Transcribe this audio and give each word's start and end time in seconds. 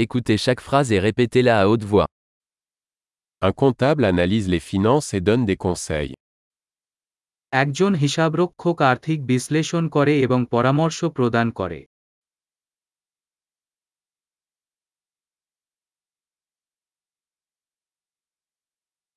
Écoutez 0.00 0.36
chaque 0.38 0.60
phrase 0.60 0.92
et 0.92 1.00
répétez-la 1.00 1.60
à 1.60 1.66
haute 1.66 1.82
voix. 1.82 2.06
Un 3.40 3.50
comptable 3.50 4.04
analyse 4.04 4.48
les 4.48 4.60
finances 4.60 5.12
et 5.12 5.20
donne 5.20 5.44
des 5.44 5.56
conseils. 5.56 6.14
একজন 7.62 7.92
হিসাবরক্ষক 7.94 8.76
আর্থিক 8.82 9.18
বিশ্লেষণ 9.26 9.84
করে 9.88 10.14
এবং 10.26 10.40
পরামর্শ 10.50 10.98
প্রদান 11.16 11.46
করে 11.50 11.80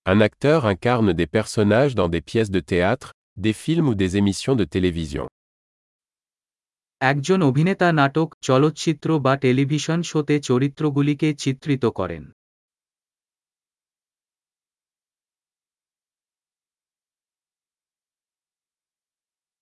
Un 0.05 0.20
acteur 0.29 0.59
incarne 0.73 1.11
des 1.21 1.29
personnages 1.38 1.95
dans 2.00 2.09
des 2.16 2.23
pièces 2.29 2.54
de 2.57 2.61
théâtre, 2.71 3.09
des 3.45 3.55
films 3.63 3.88
ou 3.91 3.95
des 4.04 4.11
émissions 4.20 4.55
de 4.61 4.66
télévision. 4.75 5.25
একজন 7.02 7.39
অভিনেতা 7.41 7.88
নাটক 7.91 8.27
চলচ্চিত্র 8.41 9.09
বা 9.20 9.34
টেলিভিশন 9.38 9.99
শোতে 10.02 10.36
চরিত্রগুলিকে 10.39 11.29
চিত্রিত 11.34 11.84
করেন 11.99 12.23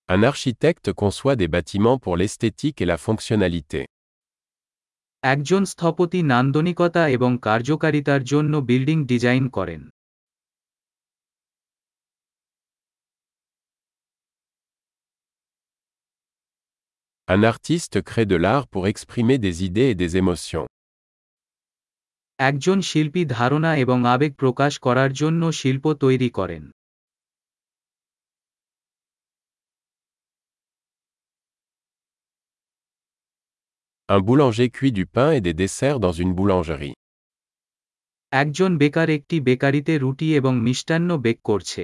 Un 0.08 0.22
architecte 0.24 0.88
conçoit 0.92 1.36
des 1.36 1.48
bâtiments 1.48 1.98
pour 1.98 2.14
l'esthétique 2.16 2.78
et 2.82 2.88
la 2.92 2.98
fonctionnalité. 2.98 3.80
একজন 5.22 5.62
স্থপতি 5.64 6.20
নান্দনিকতা 6.22 7.02
এবং 7.08 7.30
কার্যকারিতার 7.38 8.22
জন্য 8.22 8.52
বিল্ডিং 8.60 8.98
ডিজাইন 9.04 9.44
করেন 9.48 9.82
Un 17.29 17.41
artiste 17.43 18.01
crée 18.03 18.27
de 18.27 18.35
l'art 18.35 18.67
pour 18.67 18.85
exprimer 18.87 19.37
des 19.39 19.55
idées 19.63 19.89
et 19.91 19.95
des 19.95 20.11
émotions. 20.21 20.65
একজন 22.39 22.77
শিল্পী 22.81 23.23
ধারণা 23.37 23.71
এবং 23.83 23.97
আবেগ 24.13 24.31
প্রকাশ 24.43 24.73
করার 24.79 25.11
জন্য 25.21 25.41
শিল্প 25.61 25.85
তৈরি 26.03 26.29
করেন 26.29 26.63
Un 34.09 34.19
boulanger 34.21 34.69
cuit 34.69 34.91
du 34.91 35.05
pain 35.07 35.31
et 35.31 35.41
des 35.41 35.53
desserts 35.53 35.99
dans 35.99 36.15
une 36.23 36.33
boulangerie. 36.37 36.93
একজন 38.31 38.71
বেকার 38.77 39.09
একটি 39.09 39.35
বেকারিতে 39.39 39.93
রুটি 39.97 40.27
এবং 40.35 40.53
মিষ্টান্ন 40.59 41.09
বেক 41.17 41.37
করছে 41.43 41.83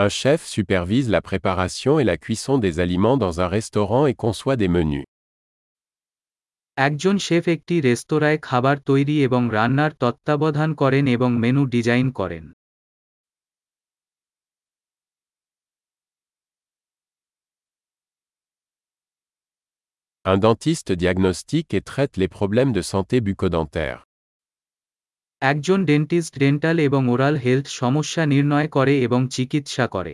Un 0.00 0.08
chef 0.08 0.46
supervise 0.46 1.08
la 1.10 1.20
préparation 1.20 1.98
et 1.98 2.04
la 2.04 2.16
cuisson 2.16 2.58
des 2.58 2.78
aliments 2.78 3.16
dans 3.16 3.40
un 3.40 3.48
restaurant 3.48 4.06
et 4.06 4.14
conçoit 4.14 4.56
des 4.56 4.68
menus. 4.68 5.04
একজন 6.76 7.16
শেফ 7.18 7.44
একটি 7.48 7.74
রেস্তোরাঁয় 7.80 8.38
খাবার 8.48 8.76
তৈরি 8.80 9.16
এবং 9.22 9.42
রান্নার 9.52 9.92
তত্ত্বাবধান 10.02 10.70
করেন 10.74 11.04
এবং 11.16 11.30
মেনু 11.42 11.62
ডিজাইন 11.74 12.06
করেন 12.12 12.44
Un 20.24 20.38
dentiste 20.46 20.90
diagnostique 21.02 21.72
et 21.78 21.84
traite 21.90 22.14
les 22.22 22.30
problèmes 22.38 22.72
de 22.78 22.82
santé 22.92 23.16
bucco-dentaire. 23.26 23.98
একজন 25.43 25.79
ডেন্টিস্ট 25.85 26.33
ডেন্টাল 26.39 26.77
এবং 26.79 27.01
ওরাল 27.09 27.35
হেলথ 27.37 27.67
সমস্যা 27.81 28.23
নির্ণয় 28.25 28.67
করে 28.67 28.93
এবং 29.03 29.19
চিকিৎসা 29.29 29.85
করে 29.87 30.13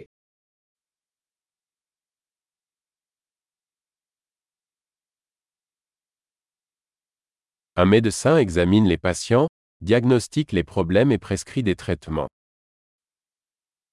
Un 7.77 7.85
médecin 7.85 8.35
examine 8.37 8.85
les 8.87 8.97
patients, 8.99 9.47
diagnostique 9.81 10.51
les 10.51 10.65
problèmes 10.65 11.11
et 11.11 11.21
prescrit 11.27 11.63
des 11.63 11.75
traitements. 11.75 12.29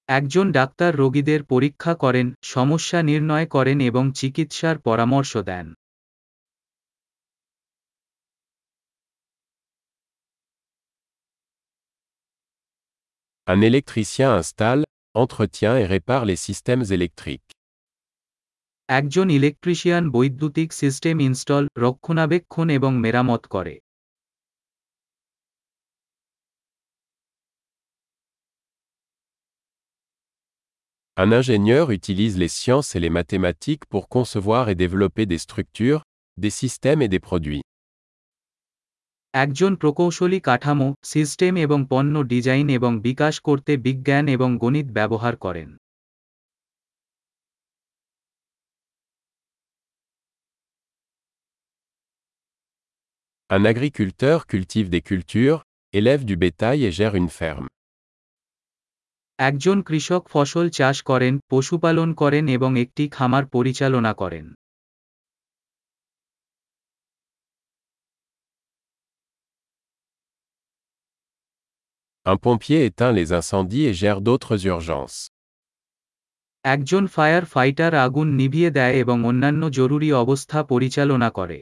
একজন 0.09 0.45
ডাক্তার 0.51 0.91
রোগীদের 0.95 1.41
পরীক্ষা 1.43 1.93
করেন 1.95 2.27
সমস্যা 2.45 2.99
নির্ণয় 3.01 3.47
করেন 3.47 3.77
এবং 3.81 4.03
চিকিৎসার 4.11 4.75
পরামর্শ 4.79 5.31
দেন 5.49 5.67
Un 13.46 13.60
électricien 13.60 14.36
installe, 14.36 14.84
entretient 15.14 15.76
et 15.76 15.84
répare 15.84 16.24
les 16.24 16.36
systèmes 16.36 16.84
électriques. 16.90 17.50
একজন 18.88 19.26
ইলেকট্রিশিয়ান 19.30 20.04
বৈদ্যুতিক 20.10 20.68
সিস্টেম 20.72 21.16
ইনস্টল 21.20 21.64
রক্ষণাবেক্ষণ 21.78 22.66
এবং 22.78 22.92
মেরামত 23.04 23.42
করে 23.54 23.74
Un 31.16 31.30
ingénieur 31.40 31.86
utilise 31.98 32.36
les 32.42 32.52
sciences 32.58 32.90
et 32.96 33.00
les 33.04 33.14
mathématiques 33.20 33.86
pour 33.92 34.04
concevoir 34.16 34.64
et 34.70 34.76
développer 34.84 35.24
des 35.32 35.40
structures, 35.46 36.02
des 36.44 36.54
systèmes 36.62 37.02
et 37.06 37.10
des 37.14 37.20
produits. 37.28 37.64
একজন 39.37 39.71
প্রকৌশলী 39.75 40.39
কাঠামো 40.39 40.87
সিস্টেম 41.03 41.53
এবং 41.57 41.79
পণ্য 41.89 42.15
ডিজাইন 42.23 42.67
এবং 42.69 42.91
বিকাশ 43.01 43.35
করতে 43.39 43.71
বিজ্ঞান 43.77 44.25
এবং 44.27 44.49
গণিত 44.57 44.87
ব্যবহার 44.91 45.35
করেন 45.37 45.69
Un 53.49 53.63
agriculteur 53.65 54.37
cultive 54.45 54.89
des 54.89 55.01
cultures, 55.01 55.59
élève 55.93 56.25
du 56.25 56.35
bétail 56.35 56.79
et 56.83 56.91
gère 56.91 57.15
une 57.15 57.31
ferme. 57.39 57.67
একজন 59.39 59.77
কৃষক 59.81 60.23
ফসল 60.27 60.65
চাষ 60.69 60.97
করেন 61.01 61.33
পশুপালন 61.49 62.09
করেন 62.13 62.45
এবং 62.47 62.71
একটি 62.79 63.03
খামার 63.09 63.43
পরিচালনা 63.45 64.11
করেন 64.13 64.45
Un 72.26 72.36
pompier 72.36 72.84
éteint 72.84 73.10
les 73.10 73.32
incendies 73.32 73.86
et 73.86 73.94
gère 73.94 74.20
d'autres 74.20 74.66
urgences. 74.66 75.28
একজন 76.64 77.04
ফায়ার 77.06 77.44
ফাইটার 77.44 77.92
আগুন 78.06 78.28
নিভিয়ে 78.40 78.70
দেয় 78.78 78.94
এবং 79.02 79.16
অন্যান্য 79.30 79.62
জরুরি 79.78 80.08
অবস্থা 80.22 80.58
পরিচালনা 80.72 81.28
করে 81.38 81.58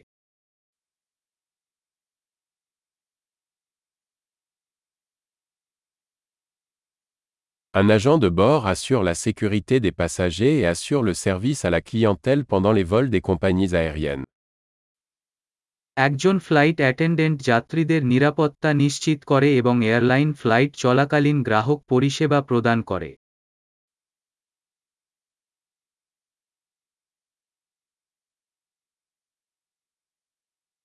Un 7.74 7.88
agent 7.96 8.18
de 8.24 8.30
bord 8.40 8.62
assure 8.74 9.02
la 9.10 9.16
sécurité 9.26 9.74
des 9.86 9.94
passagers 10.02 10.54
et 10.60 10.66
assure 10.74 11.02
le 11.08 11.14
service 11.26 11.64
à 11.68 11.70
la 11.76 11.82
clientèle 11.88 12.42
pendant 12.52 12.74
les 12.78 12.86
vols 12.92 13.10
des 13.14 13.22
compagnies 13.30 13.72
aériennes. 13.80 14.24
একজন 15.97 16.35
ফ্লাইট 16.39 16.77
অ্যাটেন্ডেন্ট 16.81 17.37
যাত্রীদের 17.41 18.01
নিরাপত্তা 18.05 18.69
নিশ্চিত 18.73 19.19
করে 19.23 19.49
এবং 19.57 19.75
এয়ারলাইন 19.85 20.29
ফ্লাইট 20.33 20.71
চলাকালীন 20.75 21.37
গ্রাহক 21.43 21.79
পরিষেবা 21.89 22.39
প্রদান 22.41 22.79
করে 22.81 23.09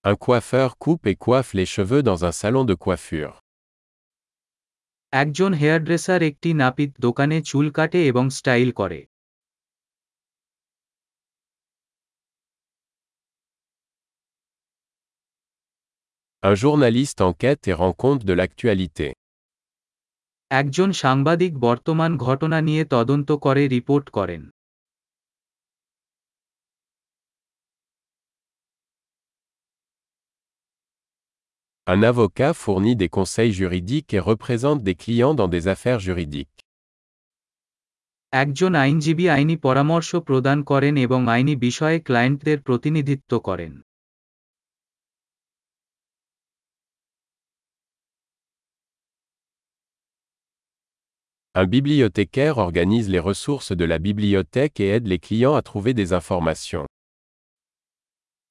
Un 0.04 0.16
coiffeur 0.16 0.78
coupe 0.78 1.06
et 1.06 1.16
coiffe 1.16 1.52
les 1.52 1.66
cheveux 1.66 2.02
dans 2.02 2.24
un 2.24 2.32
salon 2.32 2.64
de 2.64 2.74
coiffure. 2.76 3.34
একজন 5.12 5.50
হেয়ারড্রেসার 5.54 6.20
একটি 6.22 6.50
নাপিত 6.54 6.90
দোকানে 7.00 7.38
চুল 7.42 7.66
কাটে 7.70 8.00
এবং 8.06 8.24
স্টাইল 8.30 8.70
করে 8.72 9.00
Un 16.43 16.55
journaliste 16.55 17.21
enquête 17.21 17.67
et 17.67 17.73
rend 17.73 17.93
compte 17.93 18.23
de 18.29 18.33
l'actualité. 18.33 19.07
একজন 20.51 20.91
সাংবাদিক 20.91 21.53
বর্তমান 21.59 22.11
ঘটনা 22.17 22.61
নিয়ে 22.61 22.83
তদন্ত 22.85 23.29
করে 23.45 23.63
রিপোর্ট 23.67 24.09
করেন 24.09 24.41
Un 31.87 32.01
avocat 32.03 32.53
fournit 32.53 32.95
des 32.95 33.09
conseils 33.09 33.53
juridiques 33.53 34.13
et 34.13 34.19
représente 34.19 34.79
des 34.83 34.95
clients 34.95 35.35
dans 35.35 35.47
des 35.47 35.63
affaires 35.67 35.99
juridiques. 35.99 36.57
একজন 38.33 38.71
আইনজীবী 38.75 39.25
আইনি 39.27 39.55
পরামর্শ 39.57 40.09
প্রদান 40.15 40.57
করেন 40.63 40.93
এবং 40.97 41.19
আইনি 41.27 41.55
বিষয়ে 41.67 41.99
ক্লায়েন্টদের 41.99 42.59
প্রতিনিধিত্ব 42.61 43.31
করেন 43.39 43.73
Un 51.57 51.67
bibliothécaire 51.67 52.57
organise 52.57 53.07
les 53.07 53.19
ressources 53.19 53.71
de 53.71 53.85
la 53.85 53.97
bibliothèque 53.97 54.81
et 54.81 54.89
aide 54.89 55.07
les 55.07 55.19
clients 55.19 55.55
à 55.55 55.61
trouver 55.61 55.93
des 55.93 56.11
informations. 56.11 56.85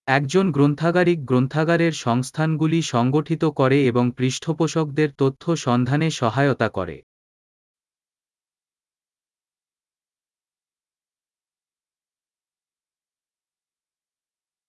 একজন 0.07 0.47
গ্রন্থাগারিক 0.51 1.21
গ্রন্থাগারের 1.25 1.93
সংস্থানগুলি 2.07 2.81
সংগঠিত 2.95 3.45
করে 3.45 3.79
এবং 3.91 4.05
পৃষ্ঠপোষকদের 4.17 5.11
তথ্য 5.19 5.45
সন্ধানে 5.57 6.09
সহায়তা 6.21 6.69
করে 6.69 6.97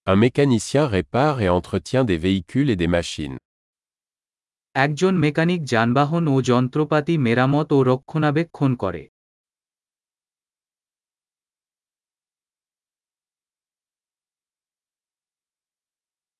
Un 0.07 0.18
mécanicien 0.25 0.86
répare 0.98 1.38
et 1.44 1.50
entretient 1.50 2.06
des 2.12 2.19
véhicules 2.27 2.69
et 2.69 2.80
des 2.83 2.92
machines. 2.98 3.38
একজন 4.75 5.14
মেকানিক 5.14 5.61
যানবাহন 5.64 6.25
ও 6.28 6.37
যন্ত্রপাতি 6.43 7.14
মেরামত 7.19 7.69
ও 7.72 7.78
রক্ষণাবেক্ষণ 7.82 8.70
করে 8.76 9.02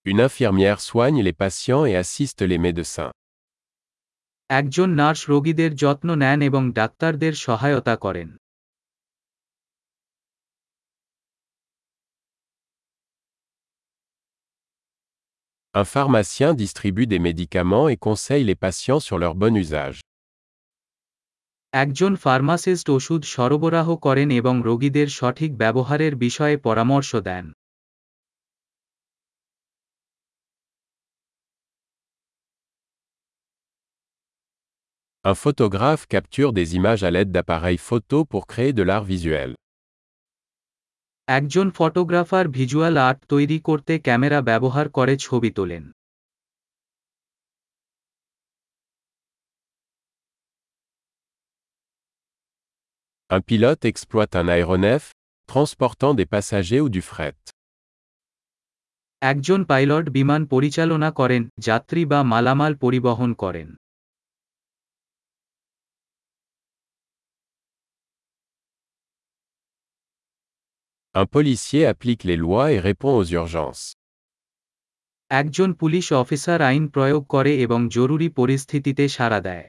Une 0.07 0.21
infirmière 0.21 0.81
soigne 0.81 1.21
les 1.23 1.35
patients 1.35 1.85
et 1.85 1.95
assiste 1.97 2.41
les 2.43 2.59
médecins. 2.59 3.11
একজন 4.51 4.89
নার্স 4.91 5.21
রোগীদের 5.29 5.71
যত্ন 5.77 6.09
নেন 6.15 6.39
এবং 6.43 6.63
ডাক্তারদের 6.73 7.35
সহায়তা 7.47 7.95
করেন 7.97 8.29
Un 15.78 15.84
pharmacien 15.84 16.54
distribue 16.54 17.06
des 17.06 17.20
médicaments 17.20 17.90
et 17.90 17.98
conseille 17.98 18.46
les 18.46 18.56
patients 18.56 19.02
sur 19.02 19.18
leur 19.18 19.36
bon 19.36 19.58
usage. 19.58 20.00
একজন 21.74 22.14
ফার্মাসিস্ট 22.16 22.88
ওষুধ 22.90 23.22
সরবরাহ 23.36 23.88
করেন 23.96 24.30
এবং 24.40 24.56
রোগীদের 24.64 25.10
সঠিক 25.10 25.52
ব্যবহারের 25.58 26.14
বিষয়ে 26.16 26.56
পরামর্শ 26.58 27.12
দেন 27.28 27.46
Un 35.26 35.36
photographe 35.44 36.06
capture 36.16 36.52
des 36.60 36.68
images 36.80 37.04
à 37.08 37.12
l'aide 37.12 37.32
d'appareils 37.36 37.82
photo 37.90 38.18
pour 38.32 38.44
créer 38.52 38.74
de 38.80 38.84
l'art 38.90 39.08
visuel. 39.14 39.52
একজন 41.31 41.67
ফটোগ্রাফার 41.71 42.45
ভিজুয়াল 42.49 42.95
আর্ট 42.99 43.19
তৈরি 43.29 43.59
করতে 43.69 43.93
ক্যামেরা 43.99 44.39
ব্যবহার 44.41 44.87
করে 44.89 45.15
ছবি 45.17 45.51
তোলেন 45.59 45.85
Un 53.31 53.43
pilote 53.43 53.85
exploite 53.85 54.35
un 54.35 54.49
aéronef, 54.49 55.03
transportant 55.49 56.15
des 56.15 56.27
passagers 56.27 56.81
ou 56.81 56.89
du 56.89 57.03
fret. 57.03 57.41
একজন 59.23 59.61
পাইলট 59.65 60.07
বিমান 60.09 60.43
পরিচালনা 60.47 61.11
করেন 61.11 61.43
যাত্রী 61.61 62.03
বা 62.05 62.21
মালামাল 62.23 62.73
পরিবহন 62.75 63.31
করেন 63.35 63.69
Un 71.14 71.26
policier 71.26 71.86
applique 71.86 72.24
les 72.24 72.38
lois 72.38 72.72
et 72.72 72.80
répond 72.80 73.14
aux 73.20 73.28
urgences. 73.40 73.86
একজন 75.32 75.74
পুলিশ 75.74 76.14
অফিসার 76.14 76.62
আইন 76.62 76.84
প্রয়োগ 76.88 77.24
করে 77.28 77.52
এবং 77.62 77.80
জরুরি 77.90 78.30
পরিস্থিতিতে 78.30 79.08
সাড়া 79.08 79.40
দেয় 79.42 79.68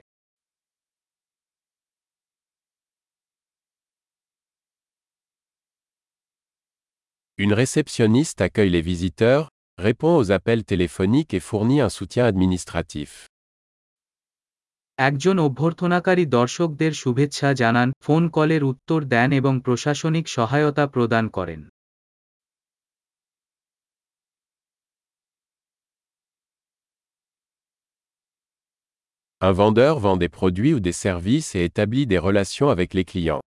Une 7.38 7.52
réceptionniste 7.52 8.40
accueille 8.40 8.70
les 8.70 8.80
visiteurs, 8.92 9.44
répond 9.78 10.16
aux 10.16 10.28
appels 10.32 10.64
téléphoniques 10.64 11.34
et 11.34 11.40
fournit 11.40 11.80
un 11.82 11.90
soutien 11.90 12.24
administratif. 12.24 13.10
একজন 15.01 15.35
অভ্যর্থনাকারী 15.39 16.25
দর্শকদের 16.37 16.93
শুভেচ্ছা 16.93 17.49
জানান 17.53 17.89
ফোন 18.05 18.23
কলের 18.29 18.63
উত্তর 18.63 18.99
দেন 19.03 19.29
এবং 19.31 19.53
প্রশাসনিক 19.59 20.25
সহায়তা 20.27 20.83
প্রদান 20.87 21.25
করেন 21.29 21.61
Un 29.41 29.53
vendeur 29.53 29.93
vend 29.99 30.17
des 30.17 30.29
produits 30.29 30.73
ou 30.73 30.79
des 30.79 30.97
services 31.07 31.49
et 31.55 31.61
établit 31.65 32.05
des 32.05 32.19
relations 32.19 32.69
avec 32.69 32.89
les 32.93 33.05
clients. 33.11 33.43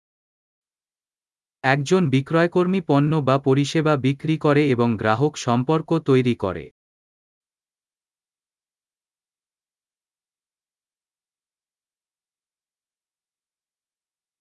একজন 1.64 2.02
বিক্রয়কর্মী 2.08 2.80
পণ্য 2.80 3.12
বা 3.28 3.36
পরিষেবা 3.38 3.94
বিক্রি 3.96 4.36
করে 4.38 4.62
এবং 4.70 4.88
গ্রাহক 4.96 5.34
সম্পর্ক 5.36 5.88
তৈরি 6.08 6.34
করে 6.34 6.64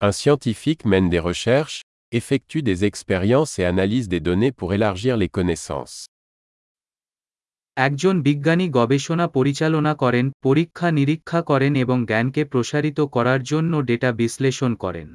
Un 0.00 0.12
scientifique 0.12 0.84
mène 0.84 1.08
des 1.08 1.18
recherches, 1.18 1.80
effectue 2.12 2.62
des 2.62 2.84
expériences 2.84 3.58
et 3.58 3.64
analyse 3.64 4.08
des 4.08 4.20
données 4.20 4.52
pour 4.52 4.74
élargir 4.74 5.16
les 5.16 5.30
connaissances. 5.30 5.96
একজন 7.76 8.14
বিজ্ঞানী 8.22 8.66
গবেষণা 8.70 9.26
পরিচালনা 9.28 9.92
করেন 9.94 10.26
পরীক্ষা 10.42 10.88
নিরীক্ষা 10.90 11.40
করেন 11.42 11.72
এবং 11.84 11.98
জ্ঞানকে 12.06 12.42
প্রসারিত 12.44 12.98
করার 13.14 13.40
জন্য 13.42 13.72
ডেটা 13.82 14.10
বিশ্লেষণ 14.20 14.72
করেন 14.84 15.08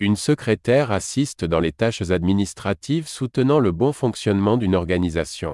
Une 0.00 0.16
secrétaire 0.28 0.88
assiste 1.00 1.42
dans 1.52 1.62
les 1.66 1.74
tâches 1.82 2.10
administratives 2.18 3.08
soutenant 3.18 3.60
le 3.66 3.72
bon 3.72 3.92
fonctionnement 4.02 4.56
d'une 4.58 4.76
organisation. 4.82 5.52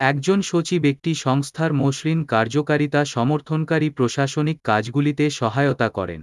একজন 0.00 0.38
সচিব 0.42 0.82
একটি 0.84 1.12
সংস্থার 1.14 1.72
মসৃণ 1.72 2.18
কার্যকারিতা 2.24 3.00
সমর্থনকারী 3.04 3.88
প্রশাসনিক 3.90 4.58
কাজগুলিতে 4.64 5.24
সহায়তা 5.30 5.88
করেন 5.90 6.22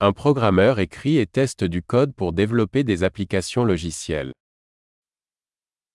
Un 0.00 0.12
programmeur 0.14 0.74
écrit 0.78 1.16
et 1.16 1.26
teste 1.28 1.64
du 1.64 1.82
code 1.82 2.12
pour 2.14 2.30
développer 2.32 2.82
des 2.84 2.98
applications 3.02 3.64
logicielles. 3.64 4.32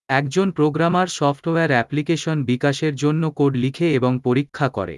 একজন 0.09 0.47
প্রোগ্রামার 0.51 1.07
সফটওয়্যার 1.09 1.71
অ্যাপ্লিকেশন 1.71 2.37
বিকাশের 2.43 2.93
জন্য 2.95 3.23
কোড 3.31 3.53
লিখে 3.55 3.87
এবং 3.93 4.11
পরীক্ষা 4.19 4.67
করে 4.69 4.97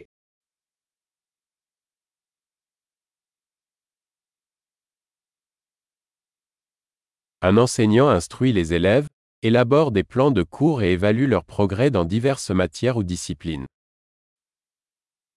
Un 7.45 7.57
enseignant 7.57 8.09
instruit 8.09 8.53
les 8.53 8.75
élèves, 8.75 9.09
élabore 9.43 9.93
des 9.93 10.05
plans 10.05 10.31
de 10.31 10.43
cours 10.43 10.83
et 10.83 10.93
évalue 10.93 11.27
leur 11.27 11.45
progrès 11.45 11.91
dans 11.91 12.05
diverses 12.05 12.51
matières 12.51 12.97
ou 12.99 13.03
disciplines. 13.03 13.67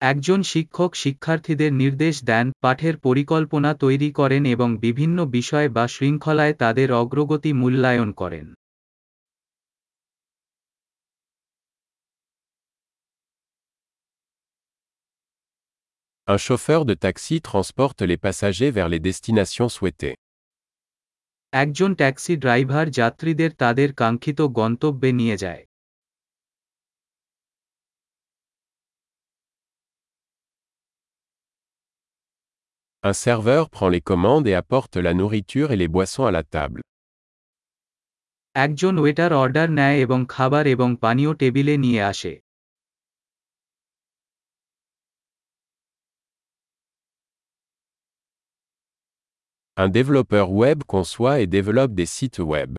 একজন 0.02 0.40
শিক্ষক 0.44 0.92
শিক্ষার্থীদের 0.96 1.72
নির্দেশ 1.74 2.24
দেন 2.24 2.52
পাঠের 2.62 2.96
পরিকল্পনা 2.98 3.74
তৈরি 3.74 4.12
করেন 4.12 4.46
এবং 4.46 4.78
বিভিন্ন 4.78 5.18
বিষয় 5.26 5.68
বা 5.70 5.88
শৃঙ্খলায় 5.88 6.54
তাদের 6.54 6.90
অগ্রগতি 6.94 7.52
মূল্যায়ন 7.54 8.12
করেন 8.12 8.48
Un 16.28 16.38
chauffeur 16.38 16.82
de 16.86 16.96
taxi 17.06 17.36
transporte 17.42 18.02
les 18.02 18.18
passagers 18.18 18.72
vers 18.78 18.90
les 18.94 19.02
destinations 19.10 19.70
souhaitées. 19.70 20.16
একজন 21.53 21.91
ট্যাক্সি 21.95 22.35
ড্রাইভার 22.37 22.87
যাত্রীদের 22.91 23.51
তাদের 23.57 23.89
কাঙ্ক্ষিত 23.93 24.41
গন্তব্যে 24.59 25.11
নিয়ে 25.13 25.37
যায় 25.37 25.63
Un 33.05 33.15
serveur 33.15 33.63
prend 33.71 33.89
les 33.89 34.01
commandes 34.03 34.47
et 34.47 34.55
apporte 34.55 34.97
la 34.97 35.15
nourriture 35.15 35.69
et 35.73 35.77
les 35.77 35.89
boissons 35.89 36.27
à 36.27 36.33
la 36.33 36.43
table. 36.55 36.81
একজন 38.55 38.95
ওয়েটার 38.99 39.33
অর্ডার 39.33 39.69
নেয় 39.71 39.97
এবং 39.99 40.19
খাবার 40.29 40.65
এবং 40.67 40.89
পানীয় 40.97 41.33
টেবিলে 41.35 41.75
নিয়ে 41.77 42.03
আসে 42.03 42.33
Un 49.78 49.90
développeur 49.90 50.52
web 50.52 50.84
conçoit 50.84 51.40
et 51.42 51.48
développe 51.48 51.94
des 51.96 52.06
sites 52.06 52.40
web. 52.54 52.72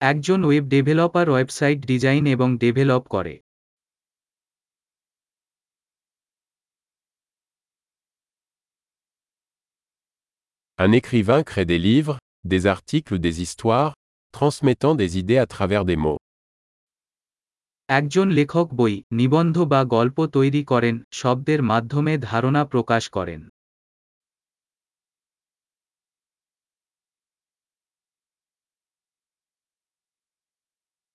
একজন 0.00 0.44
ওয়েব 0.44 0.64
ডেভেলপার 0.74 1.26
ওয়েবসাইট 1.30 1.78
ডিজাইন 1.86 2.24
এবং 2.26 2.48
ডেভেলপ 2.56 3.02
করে 3.08 3.34
Un 10.78 10.92
écrivain 11.00 11.42
crée 11.50 11.66
des 11.72 11.78
livres, 11.78 12.16
des 12.44 12.62
articles 12.66 13.12
ou 13.14 13.18
des 13.18 13.36
histoires, 13.42 13.92
transmettant 14.32 14.94
des 14.94 15.10
idées 15.18 15.40
à 15.44 15.46
travers 15.46 15.84
des 15.84 15.98
mots. 16.04 16.20
একজন 17.88 18.26
লেখক 18.30 18.68
বই 18.74 18.94
নিবন্ধ 19.12 19.56
বা 19.72 19.80
গল্প 19.96 20.18
তৈরি 20.26 20.62
করেন 20.64 20.94
শব্দের 21.10 21.60
মাধ্যমে 21.62 22.12
ধারণা 22.18 22.62
প্রকাশ 22.64 23.04
করেন 23.10 23.40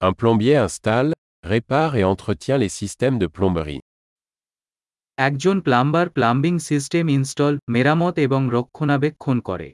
Un 0.00 0.12
plombier 0.12 0.56
installe, 0.56 1.12
répare 1.44 1.96
et 1.96 2.04
entretient 2.04 2.58
les 2.58 2.72
systèmes 2.80 3.18
de 3.18 3.28
plomberie. 3.28 3.80
একজন 5.16 5.60
প্লাম্বার 5.60 6.10
প্লাম্বিং 6.10 6.58
সিস্টেম 6.58 7.08
ইনস্টল 7.08 7.58
মেরামত 7.68 8.18
এবং 8.18 8.48
রক্ষণাবেক্ষণ 8.52 9.40
করে 9.40 9.68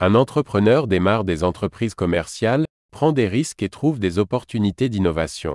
Un 0.00 0.14
entrepreneur 0.14 0.86
démarre 0.86 1.24
des 1.24 1.44
entreprises 1.44 1.94
commerciales, 1.94 2.64
prend 2.90 3.12
des 3.12 3.28
risques 3.28 3.62
et 3.62 3.68
trouve 3.68 3.98
des 3.98 4.18
opportunités 4.18 4.88
d'innovation. 4.88 5.54